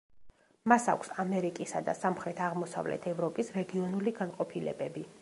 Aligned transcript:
მას 0.71 0.87
აქვს 0.93 1.11
ამერიკისა 1.25 1.83
და 1.91 1.95
სამხრეთ–აღმოსავლეთ 1.99 3.09
ევროპის 3.15 3.55
რეგიონული 3.63 4.19
განყოფილებები. 4.23 5.09